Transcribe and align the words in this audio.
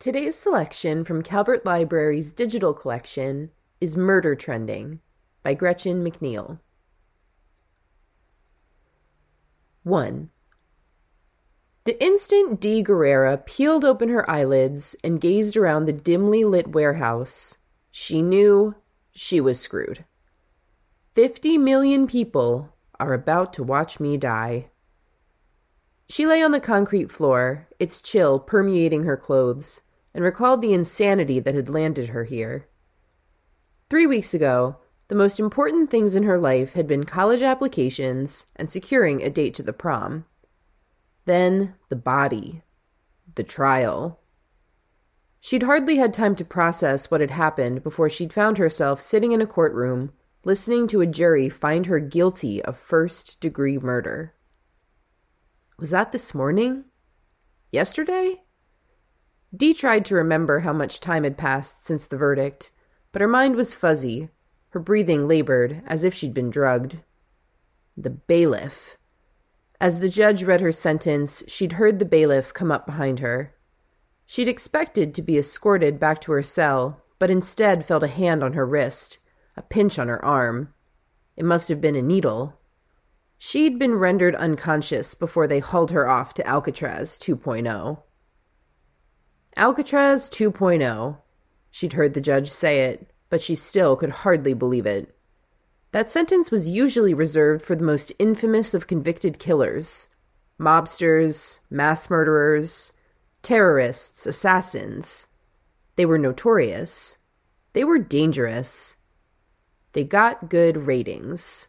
Today's 0.00 0.34
selection 0.34 1.04
from 1.04 1.22
Calvert 1.22 1.66
Library's 1.66 2.32
digital 2.32 2.72
collection 2.72 3.50
is 3.82 3.98
Murder 3.98 4.34
Trending 4.34 5.00
by 5.42 5.52
Gretchen 5.52 6.02
McNeil. 6.02 6.58
1. 9.82 10.30
The 11.84 12.02
instant 12.02 12.62
Dee 12.62 12.82
Guerrera 12.82 13.44
peeled 13.44 13.84
open 13.84 14.08
her 14.08 14.28
eyelids 14.28 14.96
and 15.04 15.20
gazed 15.20 15.54
around 15.54 15.84
the 15.84 15.92
dimly 15.92 16.46
lit 16.46 16.68
warehouse, 16.68 17.58
she 17.90 18.22
knew 18.22 18.74
she 19.12 19.38
was 19.38 19.60
screwed. 19.60 20.06
Fifty 21.12 21.58
million 21.58 22.06
people 22.06 22.74
are 22.98 23.12
about 23.12 23.52
to 23.52 23.62
watch 23.62 24.00
me 24.00 24.16
die. 24.16 24.70
She 26.08 26.26
lay 26.26 26.42
on 26.42 26.52
the 26.52 26.58
concrete 26.58 27.12
floor, 27.12 27.68
its 27.78 28.00
chill 28.00 28.38
permeating 28.38 29.02
her 29.02 29.18
clothes 29.18 29.82
and 30.14 30.24
recalled 30.24 30.62
the 30.62 30.72
insanity 30.72 31.40
that 31.40 31.54
had 31.54 31.68
landed 31.68 32.10
her 32.10 32.24
here. 32.24 32.68
Three 33.88 34.06
weeks 34.06 34.34
ago, 34.34 34.76
the 35.08 35.14
most 35.16 35.40
important 35.40 35.90
things 35.90 36.14
in 36.14 36.22
her 36.22 36.38
life 36.38 36.74
had 36.74 36.86
been 36.86 37.04
college 37.04 37.42
applications 37.42 38.46
and 38.54 38.70
securing 38.70 39.22
a 39.22 39.30
date 39.30 39.54
to 39.54 39.62
the 39.62 39.72
prom. 39.72 40.24
Then 41.24 41.74
the 41.88 41.96
body, 41.96 42.62
the 43.34 43.42
trial. 43.42 44.20
She'd 45.40 45.64
hardly 45.64 45.96
had 45.96 46.14
time 46.14 46.34
to 46.36 46.44
process 46.44 47.10
what 47.10 47.20
had 47.20 47.30
happened 47.32 47.82
before 47.82 48.08
she'd 48.08 48.32
found 48.32 48.58
herself 48.58 49.00
sitting 49.00 49.32
in 49.32 49.40
a 49.40 49.46
courtroom, 49.46 50.12
listening 50.44 50.86
to 50.88 51.00
a 51.00 51.06
jury 51.06 51.48
find 51.48 51.86
her 51.86 51.98
guilty 51.98 52.62
of 52.62 52.78
first 52.78 53.40
degree 53.40 53.78
murder. 53.78 54.34
Was 55.78 55.90
that 55.90 56.12
this 56.12 56.34
morning? 56.34 56.84
Yesterday? 57.72 58.42
Dee 59.54 59.74
tried 59.74 60.04
to 60.04 60.14
remember 60.14 60.60
how 60.60 60.72
much 60.72 61.00
time 61.00 61.24
had 61.24 61.36
passed 61.36 61.84
since 61.84 62.06
the 62.06 62.16
verdict, 62.16 62.70
but 63.10 63.20
her 63.20 63.28
mind 63.28 63.56
was 63.56 63.74
fuzzy, 63.74 64.28
her 64.70 64.80
breathing 64.80 65.26
labored, 65.26 65.82
as 65.86 66.04
if 66.04 66.14
she'd 66.14 66.34
been 66.34 66.50
drugged. 66.50 67.00
The 67.96 68.10
bailiff. 68.10 68.96
As 69.80 69.98
the 69.98 70.08
judge 70.08 70.44
read 70.44 70.60
her 70.60 70.70
sentence, 70.70 71.42
she'd 71.48 71.72
heard 71.72 71.98
the 71.98 72.04
bailiff 72.04 72.54
come 72.54 72.70
up 72.70 72.86
behind 72.86 73.18
her. 73.18 73.52
She'd 74.24 74.46
expected 74.46 75.14
to 75.14 75.22
be 75.22 75.36
escorted 75.36 75.98
back 75.98 76.20
to 76.20 76.32
her 76.32 76.42
cell, 76.42 77.02
but 77.18 77.30
instead 77.30 77.84
felt 77.84 78.04
a 78.04 78.08
hand 78.08 78.44
on 78.44 78.52
her 78.52 78.64
wrist, 78.64 79.18
a 79.56 79.62
pinch 79.62 79.98
on 79.98 80.06
her 80.06 80.24
arm. 80.24 80.72
It 81.36 81.44
must 81.44 81.68
have 81.68 81.80
been 81.80 81.96
a 81.96 82.02
needle. 82.02 82.60
She'd 83.38 83.78
been 83.78 83.94
rendered 83.94 84.36
unconscious 84.36 85.16
before 85.16 85.48
they 85.48 85.58
hauled 85.58 85.90
her 85.90 86.06
off 86.08 86.34
to 86.34 86.46
Alcatraz 86.46 87.18
2.0. 87.18 88.02
Alcatraz 89.56 90.30
2.0. 90.30 91.18
She'd 91.70 91.92
heard 91.94 92.14
the 92.14 92.20
judge 92.20 92.48
say 92.48 92.84
it, 92.84 93.10
but 93.28 93.42
she 93.42 93.54
still 93.54 93.96
could 93.96 94.10
hardly 94.10 94.54
believe 94.54 94.86
it. 94.86 95.14
That 95.92 96.08
sentence 96.08 96.50
was 96.50 96.68
usually 96.68 97.14
reserved 97.14 97.62
for 97.64 97.74
the 97.74 97.84
most 97.84 98.12
infamous 98.18 98.74
of 98.74 98.86
convicted 98.86 99.38
killers 99.38 100.08
mobsters, 100.60 101.60
mass 101.70 102.10
murderers, 102.10 102.92
terrorists, 103.40 104.26
assassins. 104.26 105.28
They 105.96 106.04
were 106.04 106.18
notorious. 106.18 107.16
They 107.72 107.82
were 107.82 107.98
dangerous. 107.98 108.96
They 109.92 110.04
got 110.04 110.50
good 110.50 110.86
ratings. 110.86 111.68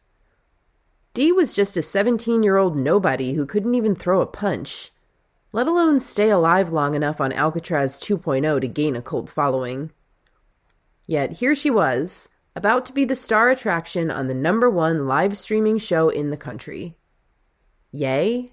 Dee 1.13 1.31
was 1.31 1.55
just 1.55 1.77
a 1.77 1.81
17 1.81 2.43
year 2.43 2.57
old 2.57 2.75
nobody 2.75 3.33
who 3.33 3.45
couldn't 3.45 3.75
even 3.75 3.95
throw 3.95 4.21
a 4.21 4.25
punch 4.25 4.91
let 5.51 5.67
alone 5.67 5.99
stay 5.99 6.29
alive 6.29 6.71
long 6.71 6.93
enough 6.93 7.19
on 7.19 7.33
Alcatraz 7.33 7.99
2.0 7.99 8.61
to 8.61 8.67
gain 8.67 8.95
a 8.95 9.01
cult 9.01 9.29
following. 9.29 9.91
Yet 11.07 11.33
here 11.33 11.55
she 11.55 11.69
was, 11.69 12.29
about 12.55 12.85
to 12.85 12.93
be 12.93 13.05
the 13.05 13.15
star 13.15 13.49
attraction 13.49 14.09
on 14.11 14.27
the 14.27 14.33
number 14.33 14.69
one 14.69 15.07
live 15.07 15.37
streaming 15.37 15.77
show 15.77 16.09
in 16.09 16.29
the 16.29 16.37
country. 16.37 16.95
Yay? 17.91 18.49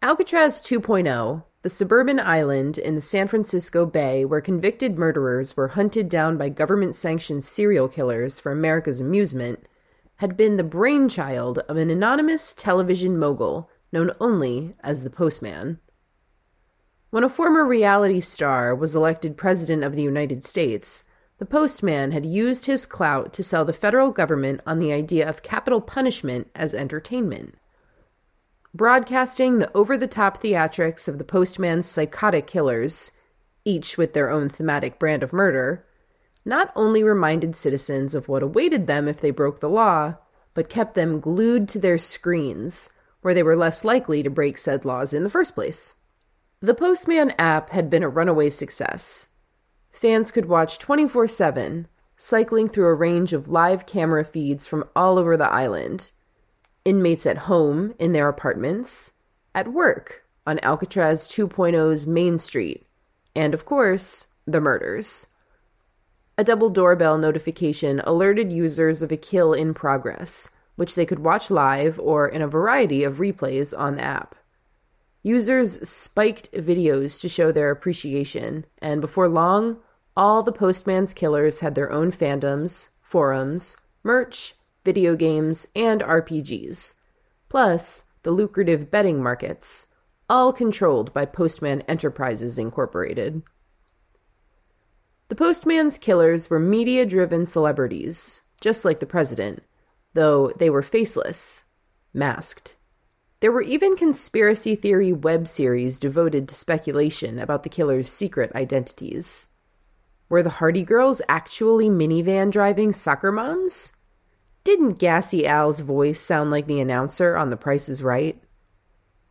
Alcatraz 0.00 0.60
2.0, 0.60 1.44
the 1.62 1.68
suburban 1.68 2.18
island 2.18 2.78
in 2.78 2.94
the 2.96 3.00
San 3.00 3.28
Francisco 3.28 3.86
Bay 3.86 4.24
where 4.24 4.40
convicted 4.40 4.98
murderers 4.98 5.56
were 5.56 5.68
hunted 5.68 6.08
down 6.08 6.36
by 6.36 6.48
government 6.48 6.94
sanctioned 6.96 7.44
serial 7.44 7.88
killers 7.88 8.40
for 8.40 8.50
America's 8.50 9.00
amusement, 9.00 9.66
had 10.16 10.36
been 10.36 10.56
the 10.56 10.64
brainchild 10.64 11.58
of 11.60 11.76
an 11.76 11.90
anonymous 11.90 12.54
television 12.54 13.18
mogul 13.18 13.68
known 13.92 14.10
only 14.20 14.74
as 14.80 15.04
the 15.04 15.10
Postman. 15.10 15.78
When 17.10 17.24
a 17.24 17.28
former 17.28 17.64
reality 17.64 18.20
star 18.20 18.74
was 18.74 18.96
elected 18.96 19.36
President 19.36 19.84
of 19.84 19.94
the 19.94 20.02
United 20.02 20.42
States, 20.42 21.04
the 21.38 21.44
Postman 21.44 22.12
had 22.12 22.24
used 22.24 22.64
his 22.64 22.86
clout 22.86 23.32
to 23.34 23.42
sell 23.42 23.64
the 23.64 23.72
federal 23.72 24.10
government 24.10 24.60
on 24.66 24.78
the 24.78 24.92
idea 24.92 25.28
of 25.28 25.42
capital 25.42 25.80
punishment 25.80 26.50
as 26.54 26.72
entertainment. 26.72 27.56
Broadcasting 28.74 29.58
the 29.58 29.70
over 29.76 29.98
the 29.98 30.06
top 30.06 30.40
theatrics 30.40 31.06
of 31.06 31.18
the 31.18 31.24
Postman's 31.24 31.86
psychotic 31.86 32.46
killers, 32.46 33.10
each 33.66 33.98
with 33.98 34.14
their 34.14 34.30
own 34.30 34.48
thematic 34.48 34.98
brand 34.98 35.22
of 35.22 35.32
murder, 35.32 35.84
not 36.44 36.72
only 36.74 37.04
reminded 37.04 37.54
citizens 37.54 38.14
of 38.14 38.28
what 38.28 38.42
awaited 38.42 38.86
them 38.86 39.06
if 39.06 39.20
they 39.20 39.30
broke 39.30 39.60
the 39.60 39.68
law, 39.68 40.16
but 40.54 40.70
kept 40.70 40.94
them 40.94 41.20
glued 41.20 41.68
to 41.68 41.78
their 41.78 41.98
screens 41.98 42.90
where 43.22 43.34
they 43.34 43.42
were 43.42 43.56
less 43.56 43.84
likely 43.84 44.22
to 44.22 44.30
break 44.30 44.58
said 44.58 44.84
laws 44.84 45.14
in 45.14 45.22
the 45.22 45.30
first 45.30 45.54
place. 45.54 45.94
The 46.60 46.74
Postman 46.74 47.32
app 47.38 47.70
had 47.70 47.88
been 47.88 48.02
a 48.02 48.08
runaway 48.08 48.50
success. 48.50 49.28
Fans 49.90 50.30
could 50.30 50.46
watch 50.46 50.78
24 50.78 51.26
7, 51.26 51.88
cycling 52.16 52.68
through 52.68 52.86
a 52.86 52.94
range 52.94 53.32
of 53.32 53.48
live 53.48 53.86
camera 53.86 54.24
feeds 54.24 54.66
from 54.66 54.84
all 54.94 55.18
over 55.18 55.36
the 55.36 55.50
island. 55.50 56.12
Inmates 56.84 57.26
at 57.26 57.38
home 57.38 57.94
in 57.98 58.12
their 58.12 58.28
apartments, 58.28 59.12
at 59.54 59.72
work 59.72 60.24
on 60.46 60.58
Alcatraz 60.62 61.28
2.0's 61.28 62.06
Main 62.06 62.38
Street, 62.38 62.86
and 63.34 63.54
of 63.54 63.64
course, 63.64 64.28
the 64.46 64.60
murders. 64.60 65.28
A 66.38 66.44
double 66.44 66.70
doorbell 66.70 67.18
notification 67.18 68.00
alerted 68.00 68.52
users 68.52 69.02
of 69.02 69.12
a 69.12 69.16
kill 69.16 69.52
in 69.52 69.74
progress 69.74 70.50
which 70.76 70.94
they 70.94 71.06
could 71.06 71.18
watch 71.18 71.50
live 71.50 71.98
or 71.98 72.28
in 72.28 72.42
a 72.42 72.48
variety 72.48 73.04
of 73.04 73.16
replays 73.16 73.78
on 73.78 73.96
the 73.96 74.02
app. 74.02 74.34
Users 75.22 75.88
spiked 75.88 76.52
videos 76.52 77.20
to 77.20 77.28
show 77.28 77.52
their 77.52 77.70
appreciation, 77.70 78.64
and 78.78 79.00
before 79.00 79.28
long, 79.28 79.78
all 80.16 80.42
the 80.42 80.52
Postman's 80.52 81.14
killers 81.14 81.60
had 81.60 81.74
their 81.74 81.92
own 81.92 82.10
fandoms, 82.10 82.90
forums, 83.00 83.76
merch, 84.02 84.54
video 84.84 85.14
games, 85.14 85.68
and 85.76 86.00
RPGs, 86.00 86.94
plus 87.48 88.04
the 88.24 88.30
lucrative 88.30 88.90
betting 88.90 89.22
markets, 89.22 89.88
all 90.28 90.52
controlled 90.52 91.12
by 91.12 91.24
Postman 91.24 91.82
Enterprises 91.82 92.58
Incorporated. 92.58 93.42
The 95.28 95.36
Postman's 95.36 95.98
killers 95.98 96.50
were 96.50 96.58
media 96.58 97.06
driven 97.06 97.46
celebrities, 97.46 98.42
just 98.60 98.84
like 98.84 99.00
the 99.00 99.06
president, 99.06 99.62
though 100.14 100.52
they 100.56 100.70
were 100.70 100.82
faceless, 100.82 101.64
masked. 102.12 102.76
There 103.40 103.52
were 103.52 103.62
even 103.62 103.96
conspiracy 103.96 104.74
theory 104.76 105.12
web 105.12 105.48
series 105.48 105.98
devoted 105.98 106.48
to 106.48 106.54
speculation 106.54 107.38
about 107.38 107.64
the 107.64 107.68
killer's 107.68 108.08
secret 108.08 108.52
identities. 108.54 109.48
Were 110.28 110.42
the 110.42 110.50
Hardy 110.50 110.84
Girls 110.84 111.20
actually 111.28 111.88
minivan 111.88 112.50
driving 112.50 112.92
soccer 112.92 113.32
moms? 113.32 113.92
Didn't 114.64 114.98
Gassy 115.00 115.44
Al's 115.44 115.80
voice 115.80 116.20
sound 116.20 116.52
like 116.52 116.68
the 116.68 116.80
announcer 116.80 117.36
on 117.36 117.50
The 117.50 117.56
Price 117.56 117.88
is 117.88 118.02
Right? 118.02 118.40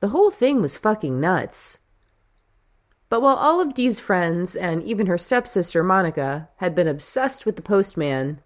The 0.01 0.09
whole 0.09 0.29
thing 0.29 0.61
was 0.61 0.77
fucking 0.77 1.19
nuts. 1.19 1.77
But 3.07 3.21
while 3.21 3.35
all 3.35 3.61
of 3.61 3.73
Dee's 3.73 3.99
friends, 3.99 4.55
and 4.55 4.83
even 4.83 5.07
her 5.07 5.17
stepsister 5.17 5.83
Monica, 5.83 6.49
had 6.57 6.75
been 6.75 6.87
obsessed 6.87 7.45
with 7.45 7.55
the 7.55 7.61
postman, 7.61 8.41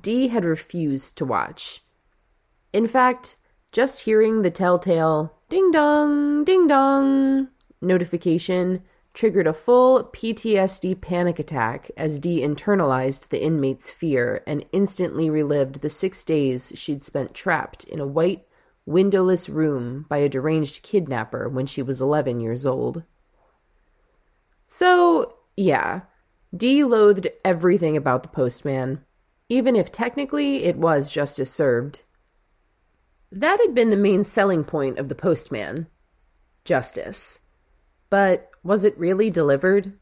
Dee 0.00 0.28
had 0.28 0.44
refused 0.44 1.16
to 1.16 1.24
watch. 1.24 1.82
In 2.72 2.86
fact, 2.86 3.36
just 3.72 4.04
hearing 4.04 4.42
the 4.42 4.50
telltale 4.50 5.34
ding 5.48 5.70
dong, 5.70 6.44
ding 6.44 6.66
dong 6.66 7.48
notification 7.80 8.82
triggered 9.14 9.46
a 9.46 9.52
full 9.52 10.04
PTSD 10.04 11.00
panic 11.00 11.38
attack 11.38 11.90
as 11.96 12.18
Dee 12.18 12.40
internalized 12.40 13.28
the 13.28 13.42
inmate's 13.42 13.90
fear 13.90 14.42
and 14.46 14.64
instantly 14.72 15.28
relived 15.28 15.80
the 15.80 15.90
six 15.90 16.24
days 16.24 16.72
she'd 16.76 17.02
spent 17.02 17.34
trapped 17.34 17.84
in 17.84 17.98
a 17.98 18.06
white, 18.06 18.46
windowless 18.86 19.48
room 19.48 20.06
by 20.08 20.18
a 20.18 20.28
deranged 20.28 20.82
kidnapper 20.82 21.48
when 21.48 21.66
she 21.66 21.82
was 21.82 22.00
11 22.00 22.40
years 22.40 22.64
old. 22.64 23.02
So, 24.66 25.34
yeah, 25.56 26.02
Dee 26.56 26.84
loathed 26.84 27.26
everything 27.44 27.96
about 27.96 28.22
the 28.22 28.28
postman, 28.28 29.04
even 29.48 29.76
if 29.76 29.90
technically 29.90 30.64
it 30.64 30.76
was 30.76 31.12
justice 31.12 31.52
served. 31.52 32.02
That 33.30 33.60
had 33.60 33.74
been 33.74 33.90
the 33.90 33.96
main 33.96 34.24
selling 34.24 34.64
point 34.64 34.98
of 34.98 35.08
the 35.08 35.14
postman 35.14 35.86
justice. 36.64 37.40
But 38.10 38.50
was 38.62 38.84
it 38.84 38.98
really 38.98 39.30
delivered? 39.30 39.92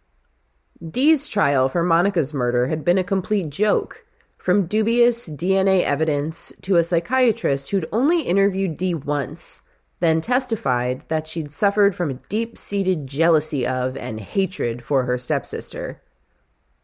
Dee's 0.91 1.29
trial 1.29 1.69
for 1.69 1.83
Monica's 1.83 2.35
murder 2.35 2.67
had 2.67 2.85
been 2.85 2.99
a 2.99 3.05
complete 3.05 3.51
joke, 3.51 4.05
from 4.37 4.67
dubious 4.67 5.29
DNA 5.29 5.83
evidence 5.83 6.53
to 6.63 6.77
a 6.77 6.85
psychiatrist 6.85 7.71
who'd 7.71 7.89
only 7.91 8.23
interviewed 8.23 8.77
Dee 8.77 8.95
once, 8.95 9.63
then 10.01 10.21
testified 10.21 11.03
that 11.09 11.27
she'd 11.27 11.51
suffered 11.51 11.95
from 11.95 12.11
a 12.11 12.21
deep 12.29 12.59
seated 12.59 13.07
jealousy 13.07 13.67
of 13.67 13.97
and 13.97 14.21
hatred 14.21 14.85
for 14.85 15.05
her 15.05 15.17
stepsister. 15.17 16.03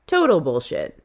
Total 0.07 0.41
bullshit. 0.41 1.02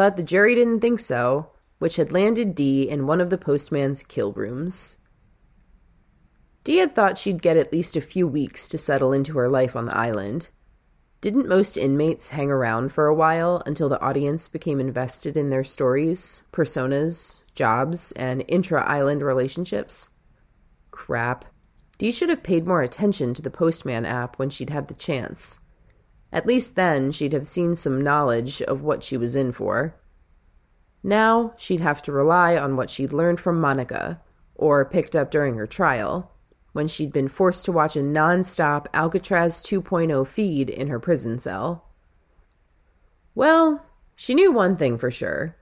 But 0.00 0.16
the 0.16 0.22
jury 0.22 0.54
didn't 0.54 0.80
think 0.80 0.98
so, 0.98 1.50
which 1.78 1.96
had 1.96 2.10
landed 2.10 2.54
Dee 2.54 2.88
in 2.88 3.06
one 3.06 3.20
of 3.20 3.28
the 3.28 3.36
postman's 3.36 4.02
kill 4.02 4.32
rooms. 4.32 4.96
Dee 6.64 6.78
had 6.78 6.94
thought 6.94 7.18
she'd 7.18 7.42
get 7.42 7.58
at 7.58 7.70
least 7.70 7.96
a 7.96 8.00
few 8.00 8.26
weeks 8.26 8.66
to 8.70 8.78
settle 8.78 9.12
into 9.12 9.36
her 9.36 9.46
life 9.46 9.76
on 9.76 9.84
the 9.84 9.94
island. 9.94 10.48
Didn't 11.20 11.46
most 11.46 11.76
inmates 11.76 12.30
hang 12.30 12.50
around 12.50 12.94
for 12.94 13.08
a 13.08 13.14
while 13.14 13.62
until 13.66 13.90
the 13.90 14.00
audience 14.00 14.48
became 14.48 14.80
invested 14.80 15.36
in 15.36 15.50
their 15.50 15.64
stories, 15.64 16.44
personas, 16.50 17.44
jobs, 17.54 18.12
and 18.12 18.42
intra 18.48 18.82
island 18.82 19.20
relationships? 19.20 20.08
Crap. 20.90 21.44
Dee 21.98 22.10
should 22.10 22.30
have 22.30 22.42
paid 22.42 22.66
more 22.66 22.80
attention 22.80 23.34
to 23.34 23.42
the 23.42 23.50
Postman 23.50 24.06
app 24.06 24.38
when 24.38 24.48
she'd 24.48 24.70
had 24.70 24.86
the 24.86 24.94
chance. 24.94 25.59
At 26.32 26.46
least 26.46 26.76
then 26.76 27.10
she'd 27.10 27.32
have 27.32 27.46
seen 27.46 27.74
some 27.76 28.02
knowledge 28.02 28.62
of 28.62 28.82
what 28.82 29.02
she 29.02 29.16
was 29.16 29.34
in 29.34 29.52
for. 29.52 29.94
Now 31.02 31.54
she'd 31.56 31.80
have 31.80 32.02
to 32.02 32.12
rely 32.12 32.56
on 32.56 32.76
what 32.76 32.90
she'd 32.90 33.12
learned 33.12 33.40
from 33.40 33.60
Monica, 33.60 34.20
or 34.54 34.84
picked 34.84 35.16
up 35.16 35.30
during 35.30 35.54
her 35.54 35.66
trial, 35.66 36.30
when 36.72 36.86
she'd 36.86 37.12
been 37.12 37.28
forced 37.28 37.64
to 37.64 37.72
watch 37.72 37.96
a 37.96 38.02
non-stop 38.02 38.88
Alcatraz 38.94 39.60
2.0 39.62 40.26
feed 40.26 40.70
in 40.70 40.88
her 40.88 41.00
prison 41.00 41.38
cell. 41.38 41.86
Well, 43.34 43.86
she 44.14 44.34
knew 44.34 44.52
one 44.52 44.76
thing 44.76 44.98
for 44.98 45.10
sure. 45.10 45.56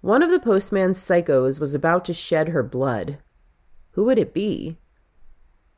One 0.00 0.22
of 0.22 0.30
the 0.30 0.40
postman's 0.40 0.98
psychos 0.98 1.60
was 1.60 1.74
about 1.74 2.04
to 2.06 2.12
shed 2.12 2.48
her 2.48 2.64
blood. 2.64 3.18
Who 3.92 4.04
would 4.04 4.18
it 4.18 4.34
be? 4.34 4.78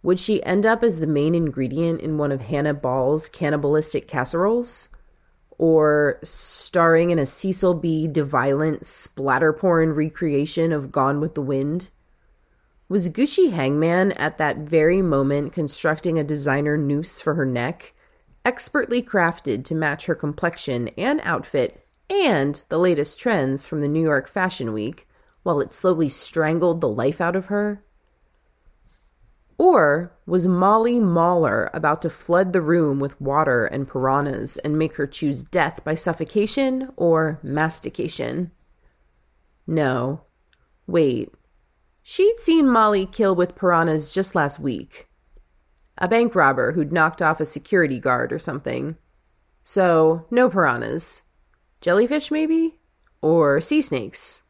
Would 0.04 0.20
she 0.20 0.42
end 0.42 0.66
up 0.66 0.82
as 0.82 1.00
the 1.00 1.06
main 1.06 1.34
ingredient 1.34 2.02
in 2.02 2.18
one 2.18 2.30
of 2.30 2.42
Hannah 2.42 2.74
Ball's 2.74 3.26
cannibalistic 3.26 4.06
casseroles? 4.06 4.90
Or 5.56 6.18
starring 6.22 7.08
in 7.08 7.18
a 7.18 7.24
Cecil 7.24 7.72
B. 7.72 8.06
DeViolent 8.06 8.84
splatter 8.84 9.54
porn 9.54 9.94
recreation 9.94 10.72
of 10.72 10.92
Gone 10.92 11.22
with 11.22 11.34
the 11.34 11.40
Wind? 11.40 11.88
Was 12.86 13.08
Gucci 13.08 13.52
Hangman 13.52 14.12
at 14.12 14.36
that 14.36 14.58
very 14.58 15.00
moment 15.00 15.54
constructing 15.54 16.18
a 16.18 16.24
designer 16.24 16.76
noose 16.76 17.22
for 17.22 17.32
her 17.32 17.46
neck, 17.46 17.94
expertly 18.44 19.00
crafted 19.00 19.64
to 19.64 19.74
match 19.74 20.04
her 20.04 20.14
complexion 20.14 20.88
and 20.98 21.22
outfit 21.24 21.82
and 22.10 22.62
the 22.68 22.78
latest 22.78 23.18
trends 23.18 23.66
from 23.66 23.80
the 23.80 23.88
New 23.88 24.02
York 24.02 24.28
Fashion 24.28 24.74
Week, 24.74 25.08
while 25.44 25.62
it 25.62 25.72
slowly 25.72 26.10
strangled 26.10 26.82
the 26.82 26.90
life 26.90 27.22
out 27.22 27.36
of 27.36 27.46
her? 27.46 27.82
Or 29.64 30.12
was 30.26 30.46
Molly 30.46 31.00
Mauler 31.00 31.70
about 31.72 32.02
to 32.02 32.10
flood 32.10 32.52
the 32.52 32.60
room 32.60 33.00
with 33.00 33.18
water 33.18 33.64
and 33.64 33.88
piranhas 33.88 34.58
and 34.58 34.78
make 34.78 34.96
her 34.96 35.06
choose 35.06 35.42
death 35.42 35.82
by 35.82 35.94
suffocation 35.94 36.92
or 36.96 37.40
mastication? 37.42 38.50
No. 39.66 40.20
Wait. 40.86 41.32
She'd 42.02 42.40
seen 42.40 42.68
Molly 42.68 43.06
kill 43.06 43.34
with 43.34 43.56
piranhas 43.56 44.12
just 44.12 44.34
last 44.34 44.60
week. 44.60 45.08
A 45.96 46.08
bank 46.08 46.34
robber 46.34 46.72
who'd 46.72 46.92
knocked 46.92 47.22
off 47.22 47.40
a 47.40 47.46
security 47.46 47.98
guard 47.98 48.34
or 48.34 48.38
something. 48.38 48.98
So, 49.62 50.26
no 50.30 50.50
piranhas. 50.50 51.22
Jellyfish, 51.80 52.30
maybe? 52.30 52.80
Or 53.22 53.62
sea 53.62 53.80
snakes. 53.80 54.42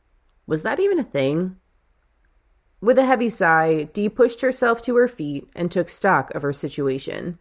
Was 0.49 0.65
that 0.65 0.81
even 0.81 0.99
a 0.99 1.05
thing? 1.05 1.61
With 2.85 2.99
a 2.99 3.07
heavy 3.07 3.31
sigh, 3.31 3.85
Dee 3.95 4.11
pushed 4.11 4.43
herself 4.43 4.83
to 4.83 4.95
her 4.97 5.09
feet 5.09 5.49
and 5.57 5.71
took 5.71 5.89
stock 5.89 6.31
of 6.35 6.43
her 6.43 6.53
situation. 6.53 7.39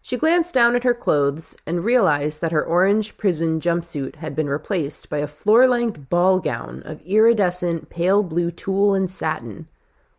She 0.00 0.16
glanced 0.16 0.54
down 0.54 0.76
at 0.76 0.84
her 0.84 0.94
clothes 0.94 1.56
and 1.66 1.84
realized 1.84 2.40
that 2.40 2.52
her 2.52 2.64
orange 2.64 3.16
prison 3.16 3.58
jumpsuit 3.58 4.14
had 4.14 4.36
been 4.36 4.48
replaced 4.48 5.10
by 5.10 5.18
a 5.18 5.26
floor 5.26 5.66
length 5.66 6.08
ball 6.08 6.38
gown 6.38 6.84
of 6.84 7.02
iridescent 7.02 7.90
pale 7.90 8.22
blue 8.22 8.52
tulle 8.52 8.94
and 8.94 9.10
satin, 9.10 9.66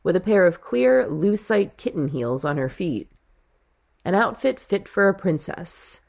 with 0.04 0.18
a 0.18 0.20
pair 0.20 0.46
of 0.46 0.60
clear, 0.60 1.08
lucite 1.08 1.78
kitten 1.78 2.10
heels 2.10 2.44
on 2.44 2.58
her 2.58 2.68
feet. 2.68 3.10
An 4.04 4.16
outfit 4.16 4.60
fit 4.60 4.86
for 4.86 5.08
a 5.08 5.14
princess, 5.14 6.02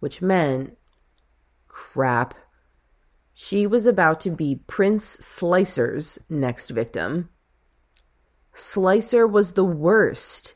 which 0.00 0.22
meant. 0.22 0.78
crap. 1.68 2.34
She 3.34 3.66
was 3.66 3.86
about 3.86 4.20
to 4.22 4.30
be 4.30 4.62
Prince 4.66 5.04
Slicer's 5.04 6.18
next 6.30 6.70
victim. 6.70 7.28
Slicer 8.56 9.26
was 9.26 9.52
the 9.52 9.64
worst. 9.64 10.54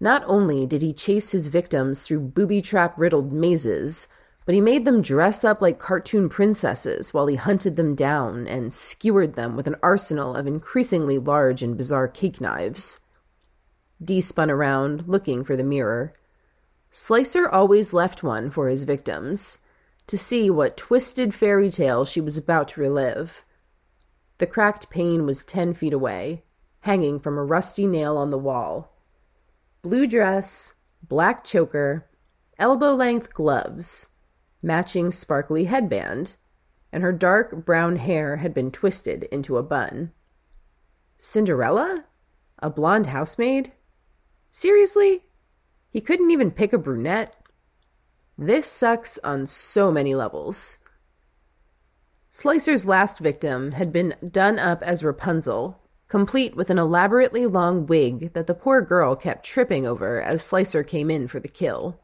Not 0.00 0.24
only 0.26 0.66
did 0.66 0.80
he 0.80 0.94
chase 0.94 1.32
his 1.32 1.48
victims 1.48 2.00
through 2.00 2.20
booby 2.20 2.62
trap 2.62 2.98
riddled 2.98 3.30
mazes, 3.30 4.08
but 4.46 4.54
he 4.54 4.60
made 4.60 4.86
them 4.86 5.02
dress 5.02 5.44
up 5.44 5.60
like 5.60 5.78
cartoon 5.78 6.30
princesses 6.30 7.12
while 7.12 7.26
he 7.26 7.36
hunted 7.36 7.76
them 7.76 7.94
down 7.94 8.46
and 8.46 8.72
skewered 8.72 9.34
them 9.34 9.54
with 9.54 9.66
an 9.66 9.76
arsenal 9.82 10.34
of 10.34 10.46
increasingly 10.46 11.18
large 11.18 11.62
and 11.62 11.76
bizarre 11.76 12.08
cake 12.08 12.40
knives. 12.40 13.00
Dee 14.02 14.20
spun 14.22 14.50
around, 14.50 15.06
looking 15.06 15.44
for 15.44 15.56
the 15.56 15.64
mirror. 15.64 16.14
Slicer 16.90 17.48
always 17.48 17.92
left 17.92 18.22
one 18.22 18.50
for 18.50 18.68
his 18.68 18.84
victims, 18.84 19.58
to 20.06 20.16
see 20.16 20.48
what 20.48 20.76
twisted 20.76 21.34
fairy 21.34 21.70
tale 21.70 22.06
she 22.06 22.20
was 22.20 22.38
about 22.38 22.68
to 22.68 22.80
relive. 22.80 23.44
The 24.38 24.46
cracked 24.46 24.88
pane 24.88 25.26
was 25.26 25.44
ten 25.44 25.74
feet 25.74 25.92
away, 25.92 26.44
hanging 26.86 27.18
from 27.18 27.36
a 27.36 27.44
rusty 27.44 27.84
nail 27.84 28.16
on 28.16 28.30
the 28.30 28.38
wall 28.38 28.92
blue 29.82 30.06
dress, 30.06 30.74
black 31.02 31.42
choker, 31.42 32.06
elbow 32.60 32.94
length 32.94 33.34
gloves, 33.34 34.08
matching 34.62 35.10
sparkly 35.10 35.64
headband, 35.64 36.36
and 36.92 37.02
her 37.02 37.12
dark 37.12 37.64
brown 37.64 37.96
hair 37.96 38.36
had 38.36 38.54
been 38.54 38.70
twisted 38.70 39.24
into 39.24 39.56
a 39.56 39.62
bun. 39.64 40.12
Cinderella? 41.16 42.04
A 42.60 42.70
blonde 42.70 43.06
housemaid? 43.06 43.72
Seriously? 44.50 45.24
He 45.90 46.00
couldn't 46.00 46.30
even 46.30 46.52
pick 46.52 46.72
a 46.72 46.78
brunette? 46.78 47.34
This 48.38 48.66
sucks 48.66 49.18
on 49.24 49.46
so 49.46 49.90
many 49.90 50.14
levels. 50.14 50.78
Slicer's 52.30 52.86
last 52.86 53.18
victim 53.18 53.72
had 53.72 53.92
been 53.92 54.14
done 54.30 54.58
up 54.58 54.82
as 54.82 55.02
Rapunzel, 55.02 55.80
complete 56.08 56.54
with 56.54 56.70
an 56.70 56.78
elaborately 56.78 57.46
long 57.46 57.86
wig 57.86 58.32
that 58.32 58.46
the 58.46 58.54
poor 58.54 58.80
girl 58.80 59.16
kept 59.16 59.44
tripping 59.44 59.86
over 59.86 60.20
as 60.22 60.42
Slicer 60.42 60.82
came 60.82 61.10
in 61.10 61.26
for 61.28 61.40
the 61.40 61.48
kill. 61.48 62.00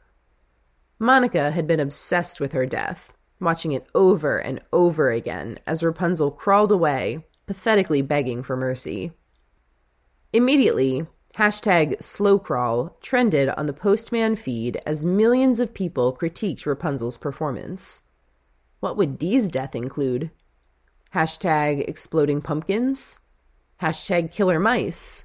Monica 0.98 1.50
had 1.50 1.66
been 1.66 1.80
obsessed 1.80 2.40
with 2.40 2.52
her 2.52 2.66
death, 2.66 3.12
watching 3.40 3.72
it 3.72 3.86
over 3.94 4.38
and 4.38 4.60
over 4.72 5.10
again 5.10 5.58
as 5.66 5.82
Rapunzel 5.82 6.30
crawled 6.30 6.72
away, 6.72 7.24
pathetically 7.46 8.02
begging 8.02 8.42
for 8.42 8.56
mercy. 8.56 9.12
Immediately, 10.32 11.06
hashtag 11.36 11.98
slowcrawl 11.98 13.00
trended 13.00 13.48
on 13.50 13.66
the 13.66 13.72
Postman 13.72 14.36
feed 14.36 14.80
as 14.86 15.04
millions 15.04 15.60
of 15.60 15.74
people 15.74 16.16
critiqued 16.16 16.66
Rapunzel's 16.66 17.18
performance. 17.18 18.02
What 18.80 18.96
would 18.96 19.18
Dee's 19.18 19.48
death 19.48 19.74
include? 19.74 20.30
Hashtag 21.14 21.86
exploding 21.88 22.40
pumpkins? 22.40 23.18
Hashtag 23.82 24.30
killer 24.30 24.60
mice. 24.60 25.24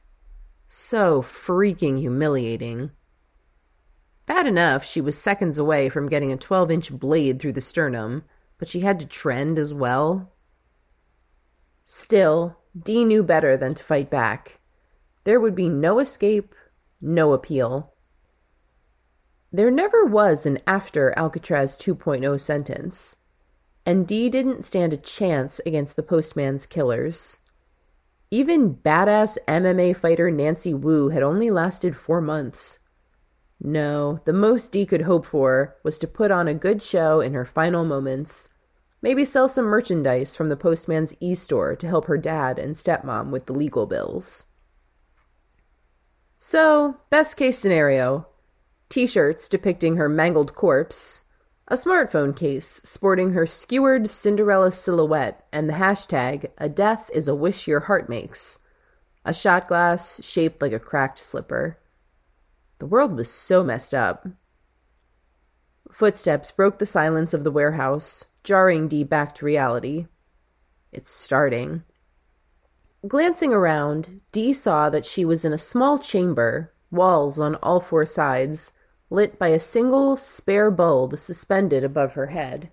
So 0.68 1.22
freaking 1.22 2.00
humiliating. 2.00 2.90
Bad 4.26 4.48
enough 4.48 4.84
she 4.84 5.00
was 5.00 5.16
seconds 5.16 5.60
away 5.60 5.90
from 5.90 6.10
getting 6.10 6.32
a 6.32 6.38
12 6.38 6.72
inch 6.72 6.92
blade 6.92 7.40
through 7.40 7.54
the 7.54 7.62
sternum, 7.62 8.24
but 8.58 8.68
she 8.68 8.80
had 8.80 9.00
to 9.00 9.06
trend 9.06 9.60
as 9.60 9.76
well. 9.76 10.34
Still, 11.84 12.58
Dee 12.76 13.06
knew 13.06 13.22
better 13.22 13.58
than 13.58 13.76
to 13.76 13.84
fight 13.84 14.10
back. 14.10 14.60
There 15.24 15.40
would 15.40 15.54
be 15.54 15.70
no 15.70 16.00
escape, 16.00 16.56
no 17.00 17.34
appeal. 17.34 17.94
There 19.52 19.70
never 19.70 20.04
was 20.04 20.48
an 20.48 20.58
after 20.66 21.14
Alcatraz 21.16 21.78
2.0 21.78 22.40
sentence, 22.42 23.18
and 23.86 24.08
Dee 24.08 24.30
didn't 24.30 24.66
stand 24.66 24.94
a 24.94 24.98
chance 24.98 25.62
against 25.64 25.96
the 25.96 26.02
postman's 26.02 26.66
killers. 26.66 27.38
Even 28.30 28.76
badass 28.76 29.38
MMA 29.48 29.96
fighter 29.96 30.30
Nancy 30.30 30.74
Wu 30.74 31.10
had 31.10 31.24
only 31.24 31.50
lasted 31.50 31.96
four 31.96 32.20
months. 32.20 32.80
No, 33.60 34.20
the 34.26 34.34
most 34.34 34.72
Dee 34.72 34.86
could 34.86 35.04
hope 35.04 35.26
for 35.26 35.78
was 35.84 35.98
to 36.00 36.08
put 36.08 36.30
on 36.30 36.48
a 36.48 36.54
good 36.54 36.84
show 36.84 37.22
in 37.22 37.34
her 37.34 37.46
final 37.46 37.86
moments. 37.86 38.50
Maybe 39.02 39.24
sell 39.24 39.48
some 39.48 39.66
merchandise 39.66 40.36
from 40.36 40.50
the 40.50 40.58
postman's 40.58 41.14
e 41.20 41.36
store 41.36 41.76
to 41.76 41.88
help 41.88 42.06
her 42.06 42.18
dad 42.18 42.60
and 42.60 42.76
stepmom 42.76 43.32
with 43.32 43.46
the 43.46 43.54
legal 43.54 43.86
bills. 43.86 44.46
So, 46.36 46.98
best 47.10 47.38
case 47.38 47.58
scenario 47.58 48.28
T 48.90 49.08
shirts 49.08 49.50
depicting 49.50 49.98
her 49.98 50.10
mangled 50.10 50.54
corpse, 50.54 51.22
a 51.70 51.76
smartphone 51.76 52.34
case 52.34 52.82
sporting 52.86 53.34
her 53.34 53.46
skewered 53.46 54.10
Cinderella 54.10 54.72
silhouette 54.72 55.46
and 55.52 55.70
the 55.70 55.74
hashtag, 55.74 56.50
A 56.58 56.70
Death 56.70 57.10
is 57.14 57.28
a 57.28 57.36
Wish 57.36 57.68
Your 57.68 57.82
Heart 57.82 58.08
Makes, 58.08 58.60
a 59.26 59.34
shot 59.34 59.68
glass 59.68 60.24
shaped 60.24 60.62
like 60.62 60.72
a 60.72 60.80
cracked 60.80 61.20
slipper. 61.20 61.78
The 62.78 62.86
world 62.86 63.18
was 63.18 63.30
so 63.30 63.66
messed 63.66 63.94
up. 63.94 64.26
Footsteps 65.92 66.52
broke 66.52 66.80
the 66.80 66.86
silence 66.86 67.34
of 67.34 67.44
the 67.44 67.52
warehouse, 67.52 68.26
jarring 68.46 68.88
Dee 68.88 69.04
back 69.04 69.36
to 69.36 69.46
reality. 69.46 70.08
It's 70.94 71.10
starting. 71.10 71.84
Glancing 73.06 73.52
around, 73.52 74.22
Dee 74.32 74.54
saw 74.54 74.90
that 74.90 75.06
she 75.06 75.26
was 75.26 75.44
in 75.44 75.52
a 75.52 75.58
small 75.58 76.00
chamber, 76.00 76.72
walls 76.92 77.38
on 77.40 77.56
all 77.56 77.82
four 77.82 78.06
sides, 78.06 78.72
lit 79.10 79.40
by 79.40 79.48
a 79.48 79.60
single 79.60 80.18
spare 80.18 80.70
bulb 80.70 81.18
suspended 81.18 81.84
above 81.84 82.14
her 82.14 82.28
head. 82.28 82.72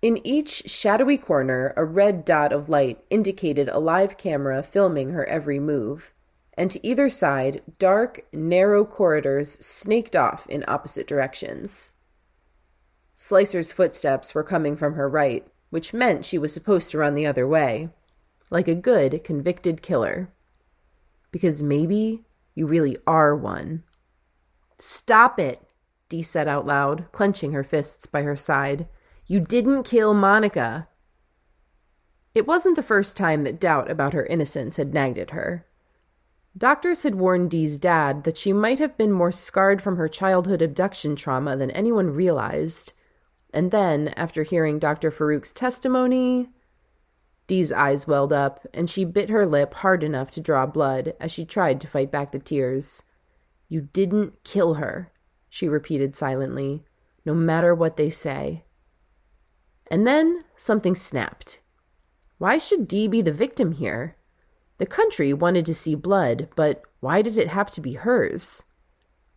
In 0.00 0.18
each 0.26 0.68
shadowy 0.68 1.16
corner, 1.16 1.72
a 1.76 1.84
red 1.84 2.24
dot 2.24 2.52
of 2.52 2.68
light 2.68 3.04
indicated 3.08 3.68
a 3.68 3.78
live 3.78 4.16
camera 4.16 4.62
filming 4.62 5.10
her 5.10 5.24
every 5.26 5.60
move, 5.60 6.12
and 6.54 6.70
to 6.70 6.84
either 6.86 7.08
side, 7.08 7.62
dark, 7.78 8.26
narrow 8.32 8.84
corridors 8.84 9.50
snaked 9.64 10.16
off 10.16 10.46
in 10.48 10.64
opposite 10.66 11.06
directions. 11.06 11.94
Slicer's 13.14 13.72
footsteps 13.72 14.34
were 14.34 14.42
coming 14.42 14.76
from 14.76 14.94
her 14.94 15.08
right, 15.08 15.46
which 15.70 15.94
meant 15.94 16.24
she 16.24 16.38
was 16.38 16.52
supposed 16.52 16.90
to 16.90 16.98
run 16.98 17.14
the 17.14 17.26
other 17.26 17.46
way, 17.46 17.88
like 18.50 18.68
a 18.68 18.74
good, 18.74 19.22
convicted 19.22 19.80
killer. 19.80 20.30
Because 21.30 21.62
maybe 21.62 22.24
you 22.54 22.66
really 22.66 22.96
are 23.06 23.36
one. 23.36 23.84
Stop 24.84 25.38
it, 25.38 25.62
Dee 26.08 26.22
said 26.22 26.48
out 26.48 26.66
loud, 26.66 27.06
clenching 27.12 27.52
her 27.52 27.62
fists 27.62 28.04
by 28.04 28.22
her 28.22 28.34
side. 28.34 28.88
You 29.28 29.38
didn't 29.38 29.84
kill 29.84 30.12
Monica. 30.12 30.88
It 32.34 32.48
wasn't 32.48 32.74
the 32.74 32.82
first 32.82 33.16
time 33.16 33.44
that 33.44 33.60
doubt 33.60 33.88
about 33.88 34.12
her 34.12 34.26
innocence 34.26 34.78
had 34.78 34.92
nagged 34.92 35.18
at 35.18 35.30
her. 35.30 35.64
Doctors 36.58 37.04
had 37.04 37.14
warned 37.14 37.48
Dee's 37.48 37.78
dad 37.78 38.24
that 38.24 38.36
she 38.36 38.52
might 38.52 38.80
have 38.80 38.98
been 38.98 39.12
more 39.12 39.30
scarred 39.30 39.80
from 39.80 39.98
her 39.98 40.08
childhood 40.08 40.60
abduction 40.60 41.14
trauma 41.14 41.56
than 41.56 41.70
anyone 41.70 42.12
realized. 42.12 42.92
And 43.54 43.70
then, 43.70 44.08
after 44.16 44.42
hearing 44.42 44.80
Dr. 44.80 45.12
Farouk's 45.12 45.52
testimony, 45.52 46.48
Dee's 47.46 47.70
eyes 47.70 48.08
welled 48.08 48.32
up, 48.32 48.66
and 48.74 48.90
she 48.90 49.04
bit 49.04 49.30
her 49.30 49.46
lip 49.46 49.74
hard 49.74 50.02
enough 50.02 50.32
to 50.32 50.40
draw 50.40 50.66
blood 50.66 51.14
as 51.20 51.30
she 51.30 51.44
tried 51.44 51.80
to 51.82 51.86
fight 51.86 52.10
back 52.10 52.32
the 52.32 52.40
tears. 52.40 53.04
You 53.72 53.88
didn't 53.94 54.44
kill 54.44 54.74
her, 54.74 55.10
she 55.48 55.66
repeated 55.66 56.14
silently, 56.14 56.84
no 57.24 57.32
matter 57.32 57.74
what 57.74 57.96
they 57.96 58.10
say. 58.10 58.64
And 59.90 60.06
then 60.06 60.42
something 60.54 60.94
snapped. 60.94 61.62
Why 62.36 62.58
should 62.58 62.86
Dee 62.86 63.08
be 63.08 63.22
the 63.22 63.32
victim 63.32 63.72
here? 63.72 64.18
The 64.76 64.84
country 64.84 65.32
wanted 65.32 65.64
to 65.64 65.74
see 65.74 65.94
blood, 65.94 66.50
but 66.54 66.82
why 67.00 67.22
did 67.22 67.38
it 67.38 67.48
have 67.48 67.70
to 67.70 67.80
be 67.80 67.94
hers? 67.94 68.64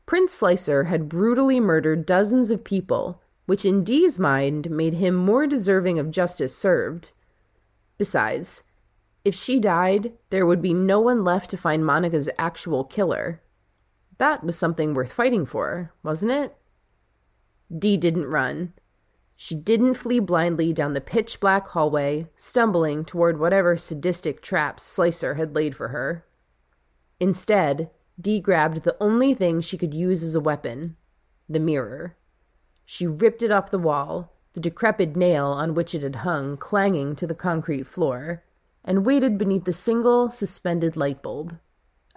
Prince 0.06 0.34
Slicer 0.34 0.84
had 0.84 1.08
brutally 1.08 1.62
murdered 1.62 2.06
dozens 2.06 2.52
of 2.52 2.66
people, 2.66 3.22
which 3.46 3.64
in 3.64 3.86
Dee's 3.86 4.20
mind 4.20 4.70
made 4.70 4.96
him 4.96 5.16
more 5.16 5.48
deserving 5.48 5.98
of 5.98 6.12
justice 6.12 6.54
served. 6.54 7.14
Besides, 7.98 8.64
if 9.24 9.34
she 9.34 9.62
died, 9.62 10.12
there 10.30 10.46
would 10.46 10.62
be 10.62 10.74
no 10.74 11.00
one 11.00 11.24
left 11.24 11.50
to 11.52 11.58
find 11.58 11.86
Monica's 11.86 12.28
actual 12.38 12.84
killer. 12.84 13.42
That 14.18 14.44
was 14.44 14.58
something 14.58 14.94
worth 14.94 15.12
fighting 15.12 15.46
for, 15.46 15.92
wasn't 16.04 16.32
it? 16.32 16.56
Dee 17.76 17.98
didn't 17.98 18.28
run. 18.28 18.74
She 19.36 19.56
didn't 19.56 19.96
flee 19.96 20.20
blindly 20.20 20.72
down 20.72 20.94
the 20.94 21.02
pitch 21.02 21.40
black 21.40 21.68
hallway, 21.68 22.30
stumbling 22.38 23.04
toward 23.04 23.40
whatever 23.40 23.76
sadistic 23.76 24.42
traps 24.42 24.84
Slicer 24.84 25.34
had 25.34 25.56
laid 25.56 25.76
for 25.76 25.90
her. 25.90 26.26
Instead, 27.20 27.90
Dee 28.20 28.40
grabbed 28.40 28.84
the 28.84 28.96
only 29.02 29.34
thing 29.34 29.60
she 29.60 29.78
could 29.78 29.94
use 29.94 30.24
as 30.24 30.36
a 30.36 30.40
weapon 30.40 30.96
the 31.50 31.60
mirror. 31.60 32.16
She 32.86 33.06
ripped 33.06 33.44
it 33.44 33.52
off 33.52 33.70
the 33.70 33.78
wall, 33.78 34.32
the 34.54 34.60
decrepit 34.60 35.16
nail 35.16 35.48
on 35.48 35.76
which 35.76 35.94
it 35.94 36.02
had 36.02 36.18
hung 36.18 36.58
clanging 36.58 37.16
to 37.18 37.28
the 37.28 37.36
concrete 37.36 37.86
floor, 37.86 38.44
and 38.84 39.06
waited 39.06 39.38
beneath 39.38 39.66
the 39.66 39.74
single 39.74 40.32
suspended 40.32 40.96
light 40.96 41.22
bulb. 41.22 41.60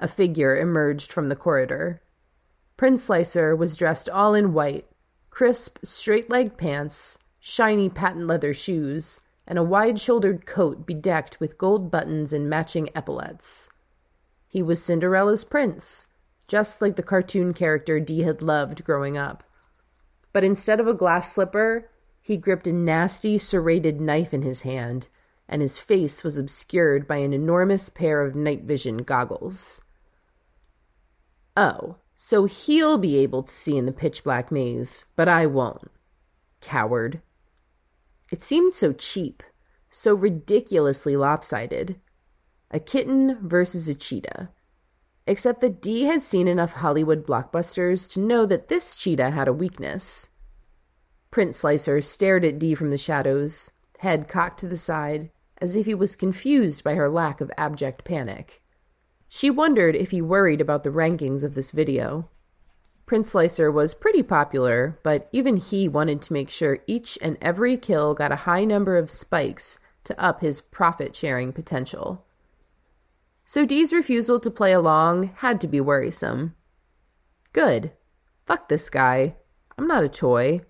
A 0.01 0.09
figure 0.09 0.57
emerged 0.57 1.13
from 1.13 1.29
the 1.29 1.37
corridor. 1.37 2.01
Prince 2.77 3.05
Slicer 3.05 3.57
was 3.57 3.77
dressed 3.77 4.09
all 4.09 4.35
in 4.35 4.53
white 4.53 4.87
crisp, 5.31 5.79
straight 5.85 6.29
legged 6.29 6.57
pants, 6.57 7.19
shiny 7.39 7.89
patent 7.89 8.27
leather 8.27 8.53
shoes, 8.53 9.21
and 9.47 9.59
a 9.59 9.63
wide 9.63 9.99
shouldered 9.99 10.47
coat 10.47 10.87
bedecked 10.87 11.39
with 11.41 11.59
gold 11.59 11.91
buttons 11.91 12.33
and 12.33 12.51
matching 12.51 12.89
epaulets. 12.95 13.69
He 14.49 14.63
was 14.63 14.83
Cinderella's 14.83 15.45
prince, 15.45 16.09
just 16.47 16.83
like 16.83 16.97
the 16.97 17.03
cartoon 17.03 17.55
character 17.55 18.01
Dee 18.01 18.23
had 18.23 18.43
loved 18.43 18.85
growing 18.85 19.17
up. 19.17 19.45
But 20.33 20.45
instead 20.45 20.81
of 20.81 20.87
a 20.87 20.95
glass 20.95 21.33
slipper, 21.33 21.91
he 22.21 22.37
gripped 22.37 22.67
a 22.67 22.73
nasty, 22.73 23.39
serrated 23.39 24.01
knife 24.01 24.35
in 24.35 24.43
his 24.43 24.63
hand, 24.63 25.09
and 25.49 25.63
his 25.63 25.79
face 25.79 26.23
was 26.23 26.39
obscured 26.39 27.07
by 27.07 27.17
an 27.17 27.33
enormous 27.33 27.89
pair 27.89 28.23
of 28.23 28.35
night 28.35 28.65
vision 28.65 28.99
goggles. 28.99 29.83
Oh, 31.59 31.97
so 32.15 32.45
he'll 32.45 32.99
be 32.99 33.19
able 33.19 33.43
to 33.43 33.51
see 33.51 33.77
in 33.77 33.85
the 33.85 33.91
pitch 33.91 34.23
black 34.23 34.53
maze, 34.53 35.07
but 35.17 35.27
I 35.27 35.45
won't. 35.47 35.91
Coward. 36.61 37.21
It 38.31 38.41
seemed 38.41 38.75
so 38.75 38.93
cheap, 38.93 39.43
so 39.91 40.15
ridiculously 40.15 41.17
lopsided. 41.17 41.99
A 42.71 42.79
kitten 42.79 43.39
versus 43.43 43.89
a 43.89 43.97
cheetah. 43.97 44.51
Except 45.27 45.61
that 45.61 45.83
Dee 45.83 46.05
had 46.05 46.23
seen 46.23 46.47
enough 46.47 46.75
Hollywood 46.75 47.27
blockbusters 47.27 48.09
to 48.13 48.21
know 48.21 48.47
that 48.47 48.69
this 48.69 48.95
cheetah 48.95 49.31
had 49.33 49.49
a 49.49 49.53
weakness. 49.53 50.29
Prince 51.33 51.59
Slicer 51.59 52.01
stared 52.01 52.45
at 52.45 52.61
Dee 52.61 52.77
from 52.77 52.91
the 52.91 52.97
shadows, 52.97 53.73
head 53.99 54.29
cocked 54.29 54.61
to 54.61 54.69
the 54.69 54.77
side, 54.77 55.33
as 55.61 55.75
if 55.75 55.87
he 55.87 55.95
was 55.95 56.15
confused 56.15 56.85
by 56.85 56.95
her 56.95 57.09
lack 57.09 57.41
of 57.41 57.51
abject 57.57 58.05
panic. 58.05 58.63
She 59.29 59.51
wondered 59.51 59.95
if 59.95 60.11
he 60.11 60.23
worried 60.23 60.61
about 60.61 60.83
the 60.83 60.91
rankings 60.91 61.45
of 61.45 61.55
this 61.55 61.71
video. 61.71 62.29
Prince 63.05 63.31
Slicer 63.31 63.71
was 63.71 63.95
pretty 63.95 64.23
popular, 64.23 64.99
but 65.03 65.29
even 65.33 65.57
he 65.57 65.89
wanted 65.89 66.21
to 66.23 66.33
make 66.33 66.51
sure 66.51 66.81
each 66.87 67.19
and 67.23 67.39
every 67.41 67.77
kill 67.77 68.15
got 68.15 68.33
a 68.33 68.37
high 68.37 68.65
number 68.65 68.97
of 68.97 69.11
spikes 69.11 69.79
to 70.05 70.19
up 70.21 70.41
his 70.41 70.61
profit 70.61 71.15
sharing 71.15 71.53
potential. 71.53 72.25
So 73.45 73.65
Dee's 73.65 73.93
refusal 73.93 74.39
to 74.41 74.51
play 74.51 74.73
along 74.73 75.33
had 75.37 75.61
to 75.63 75.67
be 75.67 75.81
worrisome. 75.81 76.55
Good. 77.53 77.93
Fuck 78.45 78.69
this 78.69 78.91
guy. 78.91 79.37
I'm 79.79 79.87
not 79.87 80.05
a 80.05 80.09
toy. 80.09 80.63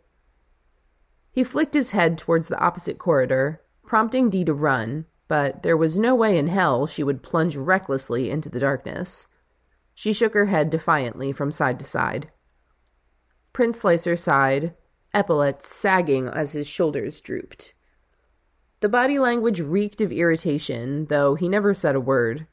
He 1.33 1.43
flicked 1.45 1.75
his 1.75 1.93
head 1.93 2.19
towards 2.19 2.49
the 2.49 2.59
opposite 2.59 2.99
corridor, 2.99 3.63
prompting 3.85 4.31
Dee 4.31 4.45
to 4.45 4.55
run, 4.55 5.07
but 5.29 5.63
there 5.63 5.77
was 5.77 5.99
no 5.99 6.15
way 6.15 6.37
in 6.37 6.49
hell 6.49 6.87
she 6.87 7.05
would 7.05 7.23
plunge 7.23 7.55
recklessly 7.55 8.31
into 8.31 8.49
the 8.49 8.59
darkness. 8.59 9.29
She 9.95 10.13
shook 10.13 10.35
her 10.35 10.47
head 10.47 10.71
defiantly 10.71 11.33
from 11.33 11.51
side 11.51 11.79
to 11.79 11.85
side. 11.85 12.31
Prince 13.53 13.81
Slicer 13.81 14.17
sighed, 14.17 14.75
epaulets 15.13 15.67
sagging 15.67 16.29
as 16.29 16.53
his 16.53 16.67
shoulders 16.67 17.21
drooped. 17.21 17.75
The 18.81 18.89
body 18.89 19.19
language 19.19 19.61
reeked 19.61 20.01
of 20.01 20.13
irritation, 20.13 21.07
though 21.07 21.35
he 21.35 21.49
never 21.49 21.75
said 21.75 21.97
a 21.97 22.01
word. 22.01 22.47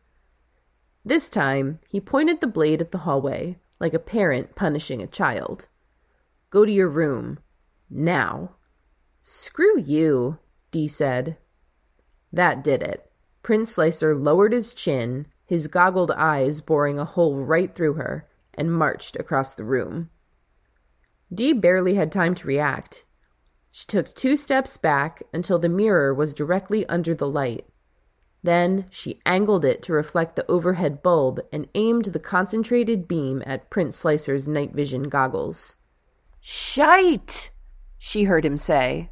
This 1.03 1.29
time, 1.29 1.79
he 1.87 2.01
pointed 2.01 2.41
the 2.41 2.47
blade 2.47 2.81
at 2.81 2.91
the 2.91 2.99
hallway, 2.99 3.59
like 3.79 3.93
a 3.93 3.99
parent 3.99 4.55
punishing 4.55 5.01
a 5.03 5.07
child. 5.07 5.67
Go 6.49 6.65
to 6.65 6.71
your 6.71 6.89
room. 6.89 7.39
Now. 7.89 8.55
Screw 9.21 9.79
you, 9.79 10.39
Dee 10.71 10.87
said, 10.87 11.37
that 12.35 12.63
did 12.63 12.81
it. 12.81 13.09
Prince 13.43 13.73
Slicer 13.73 14.15
lowered 14.15 14.53
his 14.53 14.73
chin, 14.73 15.27
his 15.45 15.67
goggled 15.67 16.11
eyes 16.11 16.61
boring 16.61 16.97
a 16.97 17.05
hole 17.05 17.43
right 17.43 17.73
through 17.73 17.93
her, 17.93 18.27
and 18.53 18.73
marched 18.73 19.15
across 19.15 19.53
the 19.53 19.63
room. 19.63 20.09
Dee 21.33 21.53
barely 21.53 21.95
had 21.95 22.11
time 22.11 22.35
to 22.35 22.47
react. 22.47 23.05
She 23.71 23.85
took 23.85 24.07
two 24.07 24.37
steps 24.37 24.77
back 24.77 25.21
until 25.33 25.59
the 25.59 25.69
mirror 25.69 26.13
was 26.13 26.33
directly 26.33 26.85
under 26.87 27.13
the 27.13 27.27
light. 27.27 27.67
Then 28.41 28.85
she 28.89 29.19
angled 29.25 29.65
it 29.65 29.81
to 29.83 29.93
reflect 29.93 30.35
the 30.35 30.49
overhead 30.49 31.01
bulb 31.01 31.41
and 31.51 31.67
aimed 31.73 32.05
the 32.05 32.19
concentrated 32.19 33.07
beam 33.07 33.41
at 33.45 33.69
Prince 33.69 33.97
Slicer's 33.97 34.47
night 34.47 34.73
vision 34.73 35.03
goggles. 35.03 35.75
Shite! 36.41 37.49
she 37.97 38.25
heard 38.25 38.45
him 38.45 38.55
say, 38.55 39.09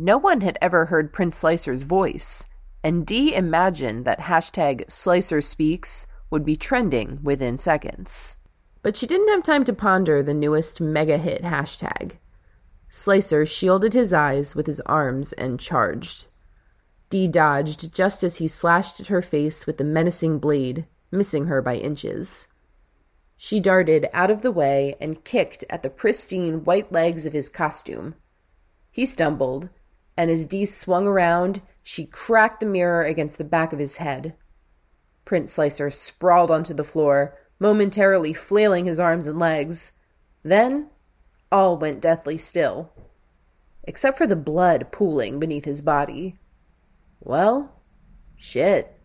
no 0.00 0.16
one 0.16 0.40
had 0.40 0.56
ever 0.62 0.86
heard 0.86 1.12
Prince 1.12 1.36
Slicer's 1.36 1.82
voice, 1.82 2.46
and 2.82 3.04
Dee 3.04 3.34
imagined 3.34 4.06
that 4.06 4.20
hashtag 4.20 4.90
Slicer 4.90 5.42
Speaks 5.42 6.06
would 6.30 6.42
be 6.42 6.56
trending 6.56 7.18
within 7.22 7.58
seconds. 7.58 8.38
But 8.80 8.96
she 8.96 9.06
didn't 9.06 9.28
have 9.28 9.42
time 9.42 9.62
to 9.64 9.74
ponder 9.74 10.22
the 10.22 10.32
newest 10.32 10.80
mega 10.80 11.18
hit 11.18 11.42
hashtag. 11.42 12.12
Slicer 12.88 13.44
shielded 13.44 13.92
his 13.92 14.10
eyes 14.10 14.56
with 14.56 14.66
his 14.66 14.80
arms 14.86 15.34
and 15.34 15.60
charged. 15.60 16.28
Dee 17.10 17.28
dodged 17.28 17.94
just 17.94 18.22
as 18.22 18.38
he 18.38 18.48
slashed 18.48 19.00
at 19.00 19.08
her 19.08 19.20
face 19.20 19.66
with 19.66 19.76
the 19.76 19.84
menacing 19.84 20.38
blade, 20.38 20.86
missing 21.10 21.44
her 21.44 21.60
by 21.60 21.76
inches. 21.76 22.48
She 23.36 23.60
darted 23.60 24.08
out 24.14 24.30
of 24.30 24.40
the 24.40 24.50
way 24.50 24.94
and 24.98 25.24
kicked 25.24 25.62
at 25.68 25.82
the 25.82 25.90
pristine 25.90 26.64
white 26.64 26.90
legs 26.90 27.26
of 27.26 27.34
his 27.34 27.50
costume. 27.50 28.14
He 28.90 29.04
stumbled, 29.04 29.68
and 30.16 30.30
as 30.30 30.46
Dee 30.46 30.64
swung 30.64 31.06
around, 31.06 31.62
she 31.82 32.06
cracked 32.06 32.60
the 32.60 32.66
mirror 32.66 33.02
against 33.02 33.38
the 33.38 33.44
back 33.44 33.72
of 33.72 33.78
his 33.78 33.96
head. 33.96 34.34
Prince 35.24 35.52
Slicer 35.52 35.90
sprawled 35.90 36.50
onto 36.50 36.74
the 36.74 36.84
floor, 36.84 37.36
momentarily 37.58 38.32
flailing 38.32 38.86
his 38.86 39.00
arms 39.00 39.26
and 39.26 39.38
legs. 39.38 39.92
Then 40.42 40.88
all 41.52 41.76
went 41.76 42.00
deathly 42.00 42.36
still, 42.36 42.92
except 43.84 44.18
for 44.18 44.26
the 44.26 44.36
blood 44.36 44.92
pooling 44.92 45.38
beneath 45.38 45.64
his 45.64 45.82
body. 45.82 46.38
Well, 47.20 47.82
shit. 48.36 48.96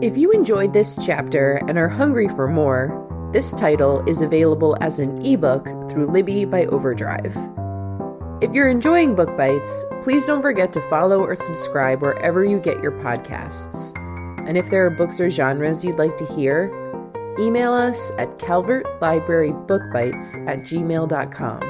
If 0.00 0.16
you 0.16 0.30
enjoyed 0.30 0.72
this 0.72 0.96
chapter 1.04 1.56
and 1.68 1.76
are 1.76 1.88
hungry 1.88 2.28
for 2.28 2.46
more, 2.46 3.04
this 3.32 3.52
title 3.52 4.08
is 4.08 4.22
available 4.22 4.76
as 4.80 5.00
an 5.00 5.24
ebook 5.26 5.64
through 5.90 6.06
Libby 6.06 6.44
by 6.44 6.66
Overdrive. 6.66 7.36
If 8.40 8.54
you're 8.54 8.68
enjoying 8.68 9.16
Book 9.16 9.36
Bites, 9.36 9.84
please 10.00 10.24
don't 10.24 10.40
forget 10.40 10.72
to 10.74 10.80
follow 10.82 11.18
or 11.18 11.34
subscribe 11.34 12.02
wherever 12.02 12.44
you 12.44 12.60
get 12.60 12.80
your 12.80 12.92
podcasts. 12.92 13.92
And 14.46 14.56
if 14.56 14.70
there 14.70 14.86
are 14.86 14.90
books 14.90 15.20
or 15.20 15.28
genres 15.28 15.84
you'd 15.84 15.98
like 15.98 16.16
to 16.18 16.24
hear, 16.24 16.70
email 17.40 17.72
us 17.72 18.12
at 18.16 18.38
calvertlibrarybookbites 18.38 20.46
at 20.46 20.60
gmail.com. 20.60 21.60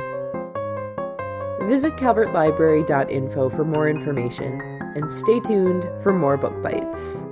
Visit 1.67 1.95
calvertlibrary.info 1.95 3.49
for 3.49 3.65
more 3.65 3.89
information, 3.89 4.61
and 4.95 5.11
stay 5.11 5.41
tuned 5.41 5.89
for 6.03 6.13
more 6.13 6.37
book 6.37 6.63
bites. 6.63 7.25